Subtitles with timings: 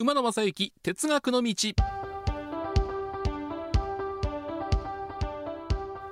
[0.00, 1.54] 馬野正幸哲学の道。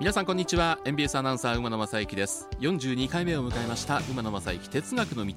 [0.01, 0.81] 皆さんこんにちは。
[0.85, 2.49] NBS アナウンサー馬野正幸です。
[2.59, 5.35] 42回目を迎えました馬野正幸哲学の道。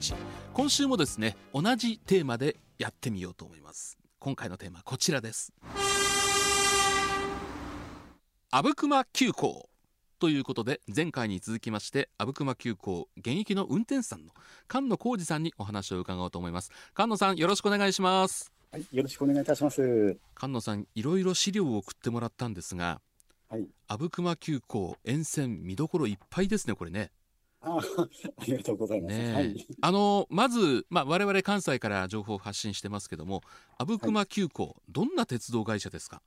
[0.53, 3.99] 今週もですね同じテーマでやってみようと思います。
[4.17, 5.53] 今回のテーマこちらです。
[8.49, 9.68] 阿武隈急行。
[10.19, 14.33] ということで前回に続きまして阿武隈急行現役の運転手さんの
[14.69, 16.71] 菅野浩二さんにお話を伺おうと思います。
[16.93, 18.51] 菅野さんよろしくお願いします。
[18.69, 19.77] はい、よろしくお願いいたします。
[20.37, 22.99] 菅野さんいろいろ資料を送ってもらったんですが
[23.47, 27.11] はい、阿武隈急行沿線見どころいっぱいですねこれね。
[27.61, 29.15] あ、ありがとうございます。
[29.15, 33.41] はい、あのまず、まあ、我々関西から情報を発信してますけども
[33.77, 36.21] 阿武隈急行、どんな鉄道会社ですか？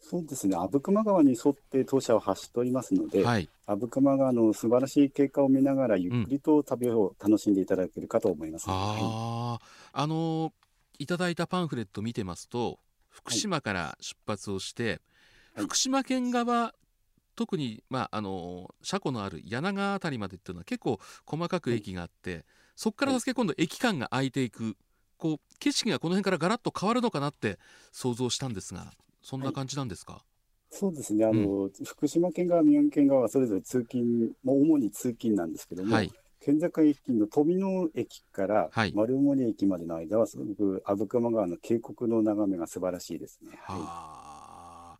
[0.00, 0.56] そうですね。
[0.56, 3.48] 阿武隈川に沿って当社を走っておりますので、はい。
[3.66, 8.68] 阿武隈川の素晴らしい景観を見ながらゆっくりと旅を楽しんでいただけるかと思います。
[8.68, 9.58] はあ
[9.92, 10.52] ああの
[10.98, 15.00] いただいたパンフレット見てますと福島から出発をして、
[15.54, 15.64] はい。
[15.64, 16.74] 福島県側
[17.36, 24.76] 特に、まあ、あの車庫のある柳川あたりまでっていうのは結構細かく駅があって、そこから先今度駅間が空いていく
[25.18, 27.58] こう景色がこの辺からガラッと変わるのかなって
[27.92, 28.86] 想像したんですが
[29.22, 30.24] そんな感じなんですか、
[30.70, 31.24] い、そうですね。
[31.24, 36.12] あの、福島県側、宮城県側はそれぞれ通勤、もう主に通勤なんですけども、はい。
[36.40, 38.92] 県境付近の富野駅からはい。
[38.94, 43.50] 丸森駅までの間は、すごく阿武隈川の渓谷の眺めが素晴らしいですね。
[43.50, 44.98] はいはあ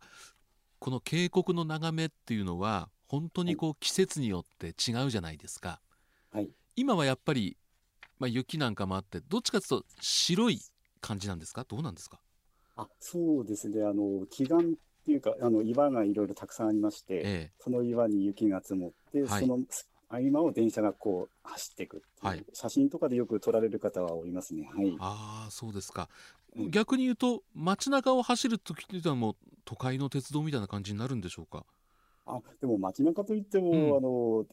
[0.81, 5.81] この渓谷の眺めっていうのは本当にこう季節によって違うじゃないですか、
[6.31, 6.49] はい。
[6.77, 7.57] 今はやっぱり、
[8.17, 10.61] まあ、雪なんかもあってどっちかというと白い
[11.01, 11.65] 感じなんですか？
[11.65, 12.21] どうなんですか？
[12.81, 14.61] あそうですね、あの奇岩っ
[15.05, 17.51] ていうか、あの岩がいろいろたくさんありまして、ええ。
[17.59, 19.41] その岩に雪が積もって、はい。
[19.41, 19.59] その
[20.07, 22.45] 合間を電車がこう走っていくっていうはい。
[22.53, 24.69] 写真とかでよく撮られる方はおりますね。
[24.73, 26.09] はい、ああそうですか、
[26.55, 26.71] うん。
[26.71, 31.65] 逆に言うと街中を走る時っていうのはもう都会の鉄道みたいな感じになるんでしょうか？
[32.25, 33.97] あでも街中といっても、うん。
[33.97, 34.45] あの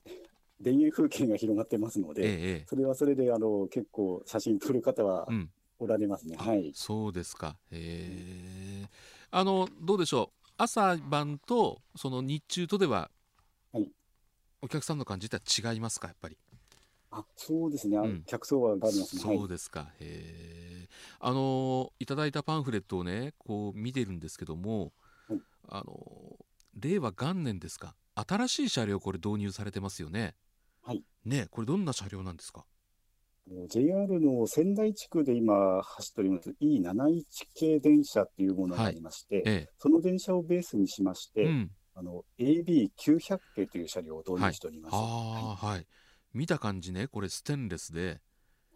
[0.64, 2.66] 田園風景が広がってますので、ええええ。
[2.66, 6.36] それはそれであの結構写真撮る方はうんおられますね。
[6.38, 7.56] あはい、そうですか。
[7.70, 8.88] へえ
[9.30, 10.52] あのどうでしょう。
[10.56, 13.10] 朝晩とその日中とでは、
[13.72, 13.90] はい。
[14.62, 16.08] お客さんの感じって違いますか？
[16.08, 16.38] やっぱり。
[17.10, 18.22] あそうですね、あうん。
[18.26, 19.22] 客層はありますね。
[19.24, 19.38] はい。
[19.38, 20.88] そうですか、へえ
[21.20, 24.92] あのいただいたパンフレットをねこう見てるんですけども、
[25.28, 25.40] はい。
[25.68, 26.38] あの
[26.78, 27.94] 令和元年ですか？
[28.14, 30.34] 新しい車両これ導入されてますよね。
[30.82, 31.02] はい。
[31.24, 32.64] ねこれどんな車両なんですか？
[33.68, 37.24] JR の仙台地区で今走っております E71
[37.54, 41.70] 系電車っていうものがありまして、えその電車をベースにしまして、えうん。
[41.98, 44.92] あの AB900 系という車両を導入しております。
[44.94, 45.86] ああはい、
[46.34, 48.20] 見た感じねこれステンレスで、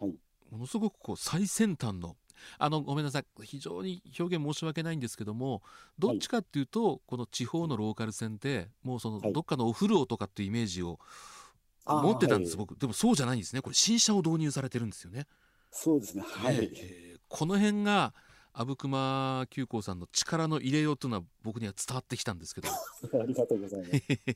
[0.00, 0.14] はい。
[0.50, 2.16] ものすごくこう最先端の。
[2.58, 3.24] あのごめんなさい。
[3.42, 5.60] 非常に表現申し訳ないんですけども
[5.98, 9.32] どっちかっていうと、この地方のローカル線ってもうそのはい。
[9.34, 10.98] どっかのお風呂とかっていうイメージを
[12.02, 15.26] 持ってたんです、はい僕でもそうじゃないんですねこれ新車を導入されてるんですよね。
[15.70, 16.24] そうですね。
[16.26, 16.70] はねい。
[16.74, 18.12] えーこの辺が
[18.52, 22.68] 阿武隈急行さんの力の入れようというのは僕には伝わってきたんですけど
[23.22, 23.92] ありがとうございます。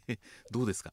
[0.52, 0.92] どうですか？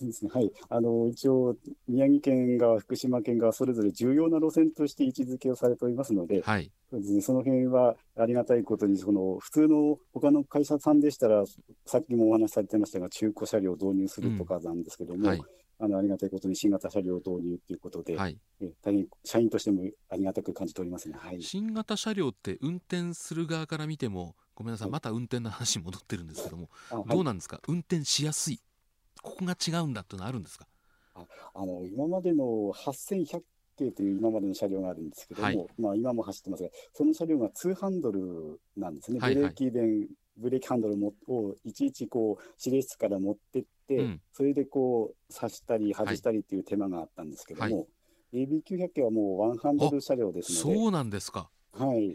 [0.00, 0.30] そうですね。
[0.32, 0.50] はい。
[0.70, 1.56] あの、一応、
[1.86, 6.72] 宮城県側、福島県側、それぞれ重要な路線として位置づけをされておりますので、はい。
[6.90, 11.44] そうですね、その辺はありがたいことに、その、普通の他の会社さんでしたら、
[11.86, 15.42] さっきもお話しされてましたが、中古車両を導入するとかなんですけども、はい。
[15.82, 18.38] あの、ありがたいことに新型車両導入ということで、はい。
[18.60, 21.14] え大変社員としてもありがたく感じておりますね。
[21.18, 21.42] はい。
[21.42, 24.88] 新型車両って運転する側から見てもごめんなさい。
[24.88, 24.92] はい。
[24.92, 26.68] また運転の話に戻ってるんですけども、
[27.06, 27.62] どうなんですか？
[27.66, 28.60] 運転しやすい
[29.22, 30.66] ここが違うんだっていうのはあるんですか？
[31.54, 33.42] あの今までの8100
[33.76, 35.66] 系という今までの車両があるんですけども、はい。
[35.78, 39.42] まあ、今も走ってますが、その車両が2ハンドルなんですね、はいはい。
[39.42, 44.20] ブレーキ弁、ブレーキハンドルもをいちいちこう指令室から持ってって、うん。
[44.32, 47.86] それでこう刺したり外したりっていう手間があったんですけども、
[48.32, 51.50] AB900 系はもうワンハンドル車両ですので、そうなんですか。
[51.72, 52.14] はい。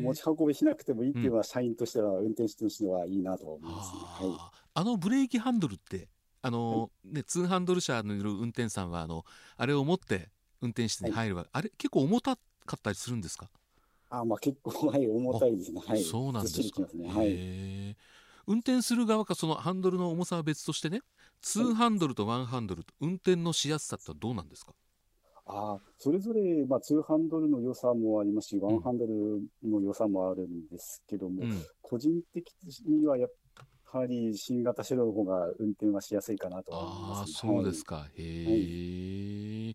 [0.00, 3.94] 持ち運びしなくてもいいっていうのは、社員としては、運転手としてはいいなとは思います
[4.24, 4.28] ね。
[4.28, 4.38] はい
[4.78, 6.08] あのブレーキハンドルって
[6.40, 9.24] あの、ねツーハンドル車の運転手さんはあの
[9.56, 10.28] あれを持って
[10.62, 13.48] 運転室に入るわ、あれ結構重たかったりするんですか？
[14.08, 15.80] あまあ、結構、はい、重たいですね。
[15.84, 16.82] はい、そうなんですか。
[16.88, 17.08] すね。
[17.08, 17.26] はい。
[17.26, 17.30] へ
[17.90, 17.96] え
[18.46, 21.00] 運転する側かそのハンドルの重さは別としてね
[21.42, 24.74] ツーハンドルとワンハンドルと運転のしやすさってどうなんですか？
[25.50, 31.66] ああ、それぞれ、まあ、ツーハンドルの良さもありますし、ワンハンドルの良さもあるんですけども、うん。
[31.80, 32.52] 個人的
[32.86, 33.32] にはやっ
[33.92, 39.74] ぱり新型車両の方が運転はしやすいかなとは思いああます、そうですか、へえ、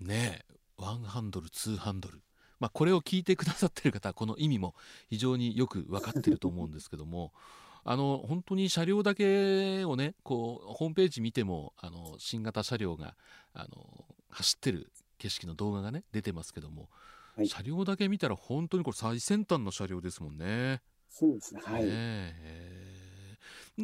[0.00, 0.56] ねえ。
[0.76, 2.20] ワンハンドルツーハンドル。
[2.58, 4.74] まあ、これを聞いてくださってる方はこの意味も
[5.08, 7.32] 非常によく分かってると思うんですけども。
[7.88, 13.16] あの本当に車両だけをねこうホームページ見てもあの新型車両が
[13.52, 16.88] あの走ってる景色の動画がね出てますけども、
[17.36, 17.48] はい。
[17.48, 20.82] 車両だけ見たら本当にこれ最先端の車両ですもんね。
[21.08, 21.60] そうですね。
[21.64, 21.84] はい。
[21.84, 22.95] ねえ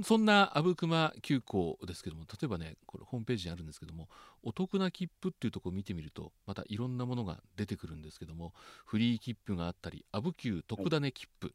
[0.04, 4.08] そんな阿武隈急行ですけども例えばねこれホームページにあるんですけども
[4.42, 8.54] お得な切符っていうところを見てみるとまたいろんなものが出てくるんですけども
[8.86, 11.52] フリー切符があったり阿武急特ダネ切符、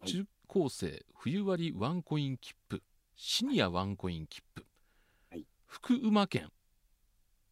[0.00, 0.10] はい。
[0.10, 2.82] 中高生冬割ワンコイン切符
[3.14, 4.64] シニアワンコイン切符、
[5.30, 5.44] はい。
[5.66, 6.50] 福馬券、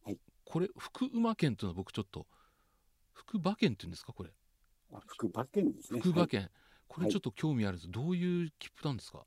[0.03, 0.17] はい。
[0.43, 2.25] これ福馬券というのは僕ちょっと
[3.13, 4.31] 福馬券っていうんですかこれ？
[4.91, 5.99] あ福馬券ですね。
[5.99, 6.49] 福馬券、
[6.87, 7.91] これはいちょっと興味あるんです。
[7.91, 9.23] どういう切符なんですか？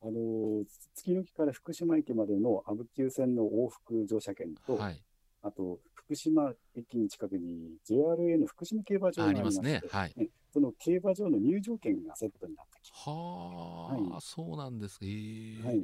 [0.00, 0.64] あの
[0.94, 5.02] 月の木から福島駅までの阿武急線の往復乗車券と、はい。
[5.42, 9.82] あと福島駅に近くに JRA の福島競馬場がありまますすね。
[9.90, 10.14] はい。
[10.52, 14.98] その競馬場の入場券がセットになった切はあ、はそうなんです。
[15.02, 15.60] へえ。
[15.62, 15.66] 符。
[15.66, 15.82] はい。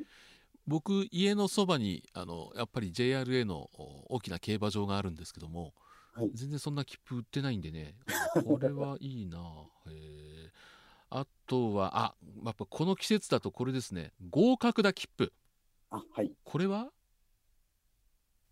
[0.66, 5.74] 僕家のそばにあのやっぱり JRA のお大きな競馬場があるんですけども、
[6.14, 6.30] はい。
[6.34, 7.94] 全然そんな切符売ってないんでね
[8.44, 9.38] これはいいな。
[9.88, 10.33] へえ
[11.16, 12.14] あとはあ
[12.44, 14.12] やっぱこの季節だとこれですね。
[14.30, 15.32] 合格だ切符。
[15.90, 16.32] あ、はい。
[16.42, 16.90] これは？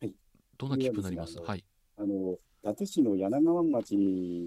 [0.00, 0.14] はい。
[0.58, 1.38] どんな切符になります？
[1.38, 1.64] ははい。
[1.96, 3.96] あの、伊達市の柳川町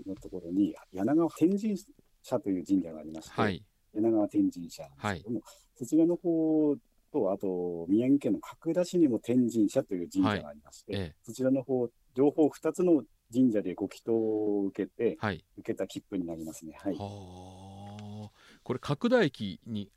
[0.07, 1.77] のところに、柳川天神
[2.23, 3.61] 社という神社がありまして、はい。
[3.93, 5.41] 柳川天神社なんですけども、
[5.77, 6.75] そちらの方
[7.11, 11.15] と、あと、宮城県の角田市にも天神社という神社がありまして、ええ。
[11.21, 13.03] そちらの方、両方2つの
[13.33, 15.43] 神社でご祈祷を受けて、はい。
[15.57, 16.77] 受けた切符になりますね。
[16.81, 16.95] はい。
[16.95, 17.64] はあ
[18.65, 19.89] これ角田駅に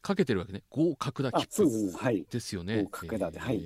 [0.00, 1.90] かけてるわけね合格だあ切、符。
[1.96, 2.24] はい。
[2.30, 2.84] ですよね。
[2.84, 3.58] 合格だではいへ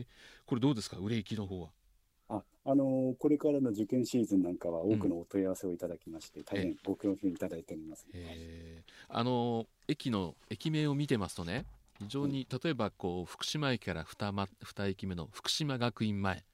[0.00, 0.04] え
[0.44, 0.98] これどうですか？
[0.98, 1.68] 売れ行きの方は。
[2.28, 8.06] あ、あのーこれからの受験シーズンなんかは多くのお問い合わせをいただきまして、大変ご協力いただいております。
[8.12, 11.64] えあの駅の駅名を見てますとね
[11.98, 16.44] 非常に例えばこう福島駅から二ま二駅目の福島学院前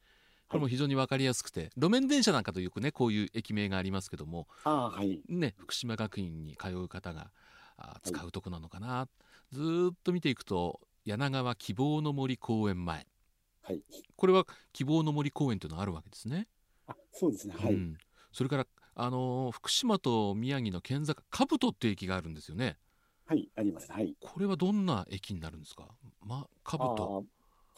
[0.53, 5.21] これも非常に分かりやすくて、路面電車なんかとよくねこういう駅名がありますけどもはい。
[5.29, 7.31] ね福島学院に通う方が
[7.79, 9.09] あ使うとこなのかな、
[9.51, 13.07] ずーっと見ていくと柳川希望の森公園前
[13.63, 13.83] はい。
[14.17, 16.49] これは希望の森公園というのがあるわけですね。
[16.87, 17.55] あ、そうですね。
[17.59, 17.75] はい。
[17.75, 17.97] うん、
[18.33, 22.77] それから、あのー福島と宮城の県境兜っていう駅があるんですよね。
[23.25, 23.49] はい。
[23.57, 23.91] あります。
[23.91, 24.15] はい。
[24.21, 25.89] これはどんな駅になるんですか？
[26.21, 27.25] ま、兜。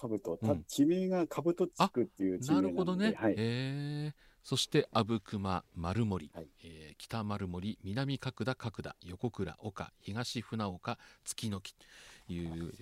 [0.04, 0.64] かぶと、たうん。
[0.64, 3.14] 地名がかぶと地区っていう地名ななので、るほどね。
[3.16, 3.34] はい。
[3.38, 4.14] えー。
[4.42, 6.46] そして阿武隈丸森、はい。
[6.62, 11.84] えー北丸森南角田角田横倉岡東船岡月の木と
[12.32, 12.72] いう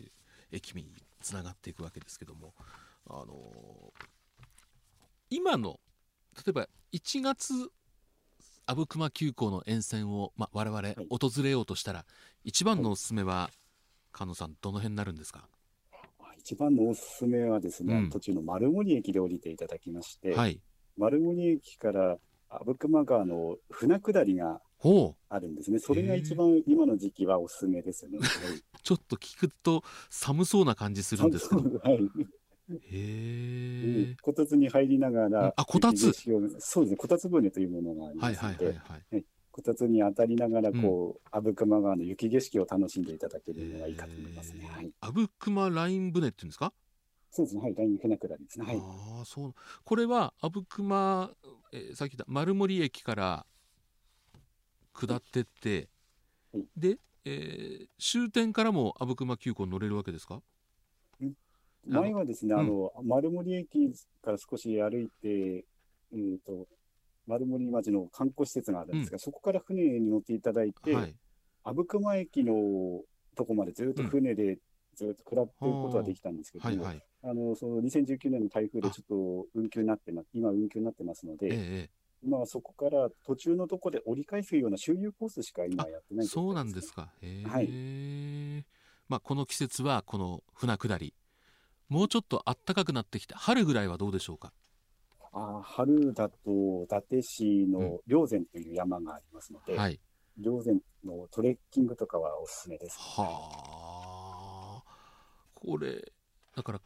[0.50, 0.88] 駅名に
[1.22, 2.52] つながっていくわけですけども、
[3.08, 4.04] あのー
[5.30, 5.78] 今の
[6.44, 7.54] 例えば1月
[8.66, 10.96] 阿武隈急行の沿線を、ま、我々い。
[11.08, 12.04] 訪れようとしたら、
[12.44, 13.50] 一番のおすすめは
[14.14, 15.51] 菅野さんどの辺になるんですか、あ
[16.44, 18.10] 一番のおすすめはですね、うん。
[18.10, 20.60] 途中の丸森駅で降りていただきまして、はい。
[20.98, 22.18] 丸森駅から
[22.48, 25.24] 阿武隈川の船下りがほう。
[25.28, 25.78] あるんですね。
[25.78, 28.18] それが一番今の時期はおすすめですね。
[28.18, 31.78] は いちょっと聞くと寒そうな感じするんですけど。
[31.78, 32.00] はい。
[32.68, 32.78] へ
[34.10, 34.16] え。
[34.20, 35.32] こたつに入りながうん。
[35.32, 36.06] ら、あこたつ。
[36.08, 39.04] 雪景色をそうですね、こたつ船というものがありはいますので、はいはい。
[39.12, 39.24] はい。
[39.52, 44.66] こたつに当たりながら、こう、阿武隈川の雪景色を楽しんでいただけるのがいいかと思いますね。
[44.66, 44.90] はい。
[45.00, 46.72] 阿武隈ライン船っていうんですか？
[47.30, 48.66] そうですね、はい、ライン船下りですね。
[48.66, 48.76] はい。
[48.80, 49.54] ああそう。
[49.84, 51.30] これは阿武隈、
[51.72, 53.46] えー、さっき言った丸森駅から
[54.94, 55.88] 下ってって、
[56.52, 60.42] はいで、えー終点からも阿武隈急行乗れるわけですか？
[61.86, 63.92] の前はですね、うんあの、丸森駅
[64.22, 65.64] から少し歩いて、
[66.12, 66.66] うんと、
[67.26, 71.14] 丸森町の観光施設があるんですが、そこから船に乗っていただいて、はい。
[71.64, 73.02] 阿武隈駅の
[73.36, 74.58] とこまでずっと船で
[74.94, 77.02] ずっと下っていくことはできたんですけども、はいはい。
[77.24, 81.90] あのその2019年の台風でちょっと運休になってま、今運休になってますので、えええ
[82.24, 87.10] 今はそこから途中のとこで折り返すような周遊コースしか今やってないえそうなんですか。
[87.44, 88.64] はい
[89.08, 91.14] まあこの季節はこの船下り。
[91.88, 94.52] もうちょっと暖かくなってきて春ぐらいはどうでしょうか？
[95.32, 99.98] あー春だと伊達市うんの霊山という山がありますので、はい。
[100.38, 102.96] 霊山のトレッキングとかはおすすめです。
[102.98, 104.92] はあ
[105.54, 106.12] これ
[106.54, 106.80] だから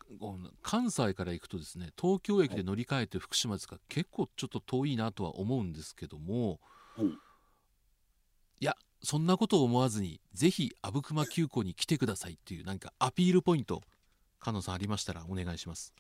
[0.62, 6.60] 関西から行くとですね東京駅で乗り換えて福島ですから、結構ちょっと遠いなとは思うんですけども
[6.96, 7.06] はい。
[7.06, 13.82] いやそんなことを思わずにぜひ阿武隈急行に来てくださいっていう何かアピールポイント
[14.40, 15.92] 菅野さんありましたらお願いします。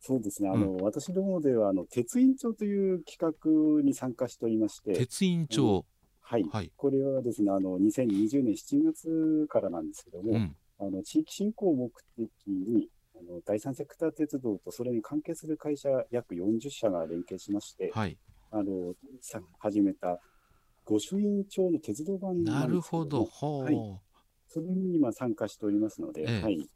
[0.00, 0.48] そうですね。
[0.48, 5.84] あの、私どもでは、あの、鉄印帳という企画に参加しておりまして、鉄印帳、
[6.20, 6.44] はい。
[6.50, 18.16] はい、これはですね、あの、2020年7月からなんですけども、うん、あの、地域振興を目的に、あの、第三セクター鉄道とそれに関係する会社約40社が連携しまして、はい、
[18.52, 20.20] あの、さ始めた、
[20.84, 23.76] 御朱印帳の鉄道版なるほど、はい。
[24.46, 26.42] それに今参加しておりますので、ええ。
[26.42, 26.66] はい。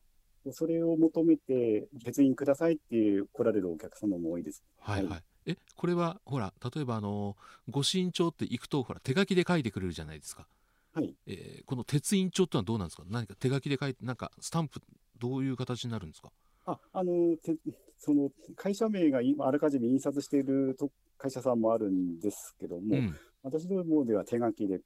[0.45, 4.65] でそれを求めて、鉄印くださいっていう来られるお客様も多いです。
[4.81, 7.37] はい、ははいえ、これは、ほら、例えば、あの、
[7.69, 10.47] 御朱印帳って行くと、ほら、手書きで書いてくれるじゃないですか。
[10.95, 11.15] はい。
[11.27, 13.05] えーこの鉄印帳ってのはどうなんですか？
[13.09, 14.81] 何か手書きで書いて、なんか、スタンプ、
[15.19, 16.31] どういう形になるんですか？
[16.67, 17.57] あ、あの、て
[17.99, 23.17] その会社名が今あらかじめ印刷していると会社さんもあるんですけども、うん。
[23.43, 24.81] 私どもでは手書きで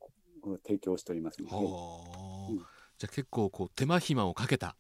[0.64, 2.58] 提供しておりますので、はあ、うん
[2.98, 4.74] じゃあ結構こう手間暇をかけた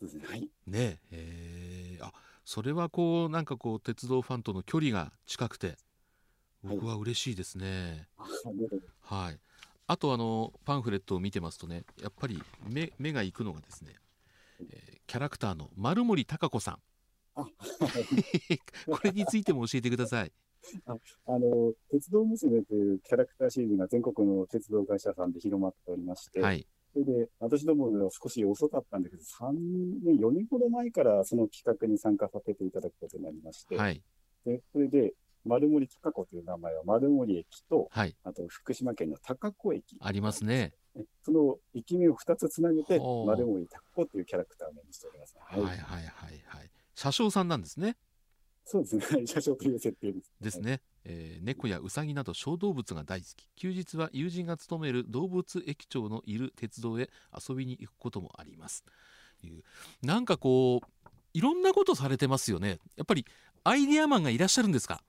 [0.00, 0.26] ですね。
[0.26, 0.48] はい？
[0.66, 1.00] ね。
[1.10, 2.04] えー。
[2.04, 2.12] あ
[2.44, 5.76] それはこうなんかこう鉄道ファンとの距離が近くて
[6.62, 8.08] 僕は嬉しいですね。
[8.16, 8.80] あありがとう。
[8.80, 9.40] ございはい、
[9.86, 13.94] あとあのパンフレットを見てますとねやっぱり目目が行くのがですね、
[14.60, 16.78] えーキャラクターの丸森貴子さん。
[17.34, 20.32] これについても教えてください。
[20.86, 29.52] あの、鉄道娘というキャラクターシールが全国の鉄道会社さんで広まっておりまして、はいそれで、私どもでは少し遅かったんだけど、3
[30.04, 34.02] 年、4年ほど前からその企画に参加させていただくことになりまして、はい。
[34.44, 35.14] でそれで、
[35.44, 38.16] 丸森高子という名前は丸森駅と、はい。
[38.24, 39.98] あと福島県の高子駅。
[40.00, 40.74] ありますね。
[41.22, 45.36] その駅名を2つつなげて、丸森高子というキャラクター名にしております。
[45.38, 45.60] はい。
[45.60, 47.96] はいはいはい車掌さんなんですね。
[48.64, 49.06] そうですね。
[49.06, 50.32] は い車掌という設定です。
[50.40, 53.48] ですね、えー猫やウサギなど小動物が大好き。
[53.56, 57.08] 休日は友人が勤める動物駅長のいる鉄道へ
[57.48, 58.84] 遊びに行くこともあります。
[59.42, 59.62] いう。
[60.02, 62.78] なんかこういろんなことされてますよね。
[62.96, 63.24] やっぱり
[63.64, 65.02] アイデアマンがいらっしゃるんですか？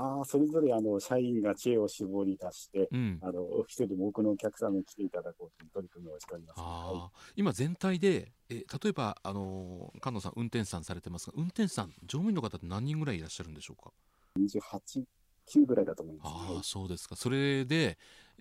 [0.00, 3.18] ああ、それぞれあの社員が知恵を絞り出して、うん。
[3.20, 6.60] あの一人でも多くのお客様に来ていただこうという取り組みをしております。
[6.60, 7.32] はあー。
[7.34, 13.90] 今全体で、えー例えば、あのー菅野さん運転手さんされてますが運転手さん乗務員の方って何人ぐらいいらっしゃるんでしょうか？
[13.90, 13.92] い、
[14.36, 15.04] 28、
[15.46, 16.28] 9ぐらいだと思います。
[16.28, 17.16] ああそうですか。
[17.16, 17.98] それで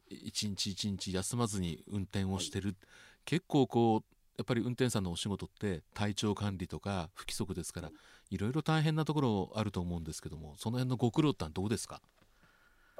[0.10, 2.76] 一日一日休まずに運転をしてる、
[3.26, 7.92] 結構こうやっぱり運転手さんのお仕事って体調管理とか不規則ですから
[8.30, 8.38] い。
[8.38, 12.02] ろいろ大変なところあると思うんですけどもその辺のご苦労ってどうですか？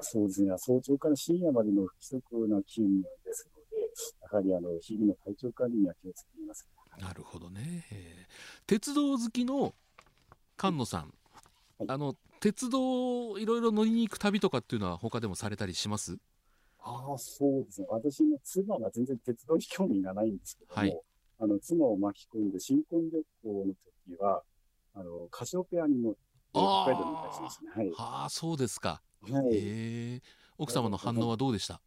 [0.00, 0.50] そうですね。
[0.58, 3.90] 早朝から深夜までの不規則な勤務ですので、
[4.22, 6.68] やはりあの日々の体調管理には気をつけています。
[6.98, 8.32] なるほどね、えー
[8.66, 9.74] 鉄道好きの
[10.60, 11.86] 菅野さん、はい。
[11.88, 16.16] あの鉄道いろいろ乗りに行く旅とかっていうのは他でもされたりします？
[16.80, 17.86] ああ、そうですね。
[17.90, 21.00] 私の妻が全然鉄道に興味がないんですけども、はい
[21.40, 23.72] あの妻を巻き込んで新婚旅行の
[24.08, 24.42] 時は、
[24.94, 26.18] あのカシオペアに乗って
[26.52, 27.70] 北海道に行ったりしますね。
[27.72, 27.90] はい。
[27.90, 30.22] はあそうですか、はいえー
[30.60, 31.80] 奥様の反応はどうでした？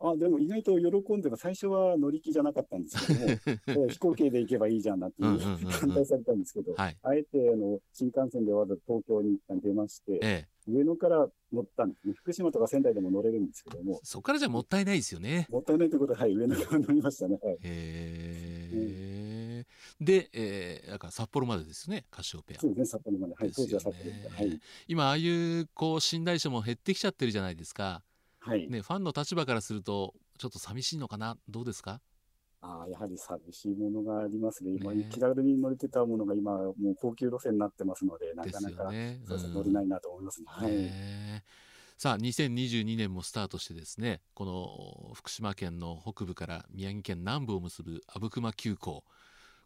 [0.00, 12.14] あでも意外と喜んでも最初は乗り気じゃなかったんですけども えー飛行機で行けばいいじゃんなっていううんうんうんうん反対されたんですけど、はいあえてあの新幹線でわざと東京に一旦出まして、ええ上野から乗ったんですね。
[12.14, 15.46] 福島とか仙台でも乗れるんですけども、そこからじゃもったいないですよね。
[15.50, 17.38] もったいないということで、はい、上野から乗りましたね。
[17.42, 19.66] はい、へえ。
[20.00, 22.60] で、えー、だから札幌までですね、カシオペア。
[22.60, 23.34] そうですね、札幌まで。
[23.34, 24.34] はい、当時は札幌でした。
[24.34, 24.60] はねい。
[24.88, 28.02] 今ああいうこう信頼者も減ってきちゃってるじゃないですか。
[28.40, 28.68] はい。
[28.68, 31.36] ね、ファンの立場からするとちょっと寂しいのかな？
[31.48, 32.00] どうですか？
[32.62, 34.72] ああ、やはり寂しいものがありますね。
[34.78, 39.20] 今、ね気軽に乗れてたものが今、もう高級路線になってますので、なかなか、よね。
[39.26, 40.46] そうん乗れないなと思いますね。
[40.48, 40.72] はい。
[40.72, 41.44] ね
[41.96, 49.04] さあ2022年もスタートしてですねこの福島県の北部から宮城県南部を結ぶ阿武隈急行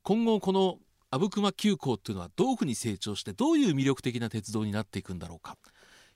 [0.03, 0.79] 今後この
[1.13, 5.57] 阿武隈急行っていうのはどういうふうに成長してどういう魅力的な鉄道になっていくんだろうか？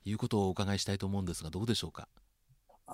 [0.05, 2.09] いうことをお伺いしたいと思うんですがどうでしょうか？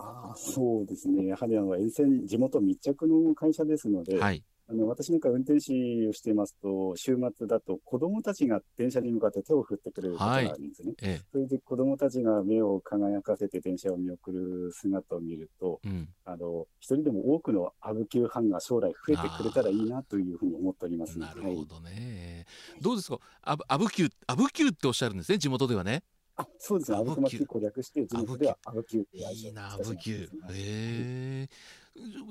[0.05, 1.27] ああ、そうですね。
[1.27, 4.43] やはりあの沿線、地元密着の会社ですので、はい。
[4.67, 10.95] あの私なんか運転士をしていますと、週末だと子供たちが電車に向かって手を振ってくれることがあるんですね。
[11.03, 16.09] えそれで子供たちが目を輝かせて電車を見送る姿を見ると、えうん。
[16.25, 21.55] あの一人でも多くのアブキューファンが将来増えてくれたらいいなというふうに思っております、なるはい。
[21.57, 22.47] ほどね、
[22.81, 23.19] どうですか？
[23.43, 26.03] 阿武阿武急阿武急っておっしゃるんですね地元ではね
[26.37, 31.49] あそうですね、アブキューアブクマ結構略して、地元ではアブキューという愛称いいな、阿を武急へえ。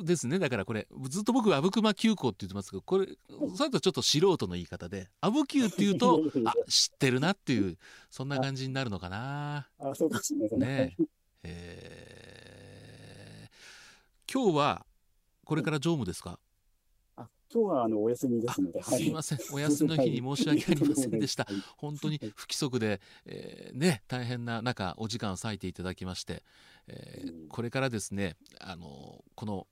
[0.03, 0.39] ですね。
[0.39, 3.07] だからこれ、ずっと僕、阿武隈急行って言ってますけど、これ、
[3.55, 7.77] それとちょっと素人の言い方で、阿武急っていうと あ、知ってるなっていう、
[8.09, 9.69] そんな感じになるのかな。
[9.79, 10.49] あそうですね。
[10.49, 11.03] ねえ。
[11.43, 13.53] えー
[14.33, 14.85] 今日は、
[15.45, 16.31] これから乗務ですか？
[16.31, 16.39] あ
[17.53, 21.43] 今日はあのお休みですので、すいません、お休みの日に申し訳ありませんでした。
[21.47, 21.55] はい。
[21.77, 26.43] 本当に不規則で、えーね、大変な中、お時間を割いていただきまして、
[26.87, 27.47] えーうん。
[27.49, 29.67] これからですね、あのこの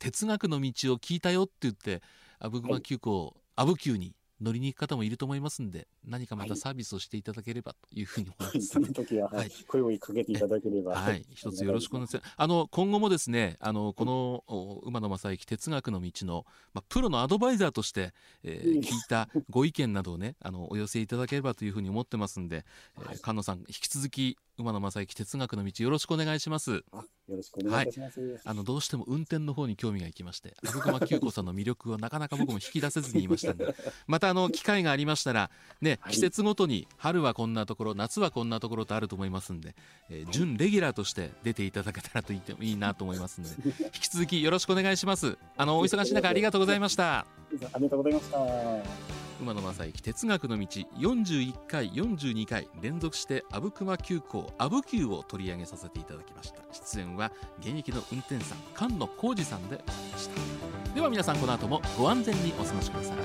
[0.00, 2.02] 哲学の道を聞いたよって言って、
[2.40, 8.66] 阿武隈急行、阿武急に乗りに行く方もいると思いますんで、何かまたサービスをしていただければというふうに思います。
[8.68, 10.94] その時は、はいはい声をかけていただければ。
[10.94, 12.34] はい、一つよろしくお願いします。
[12.36, 22.64] あの今後もですね、あのこのお馬野正幸哲学の道のまあプロのアドバイザーとして、えーうん聞いたご意見などをね、あのお寄せいただければというふうに思ってますんで、
[22.98, 26.84] えーはい菅野さん引き続き馬野正幸哲学の道よろしくお願いします。
[27.28, 28.40] あよろしくお願いいたします。
[28.44, 33.74] あのどうしても運転の方に興味がいきまして、 阿武隈急子さんの魅力をなかなか僕も引き出せずにいましたんで、
[34.06, 35.50] またあの機会がありましたら
[35.80, 39.74] ね、はい季節ごとに春はこんなところ、夏はこんなところとあると思いますんで、
[40.10, 43.50] えー準レギュラーとして出ていただけたらと言ってもいいなと思いますんで、
[43.86, 45.36] 引き続きよろしくお願いします。
[45.56, 47.20] あのお忙しい中ありがとうございました。
[47.20, 49.23] ありがとうございました。
[49.40, 50.66] 馬野正幸哲学の道
[50.98, 56.62] 41回42回連続して阿武隈急行阿武急を取り上げさせていただきました。
[56.72, 60.94] 出演は現役の運転手さん菅野浩二さんでございました。
[60.94, 63.16] では皆さんこの後もご安全にお過ごしください。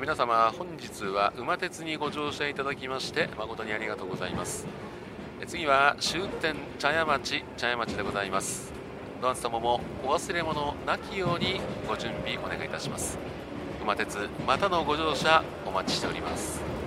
[0.00, 4.66] 皆様本日は馬鉄にご乗車いただきまして誠にありがとうございます。
[5.50, 8.72] 次は終点茶屋町茶屋町でございます。
[9.20, 13.18] どなた様もお忘れ物なきようにご準備お願いいたします。
[13.82, 16.79] 馬鉄またのご乗車お待ちしております。